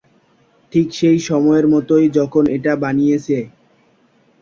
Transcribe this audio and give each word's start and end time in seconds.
ঠিক 0.73 0.87
সেই 0.93 1.19
সময়ের 1.29 1.65
মতোই, 1.67 2.05
যখন 2.17 2.43
এটা 2.55 2.71
বানিয়েছিলে। 2.83 3.41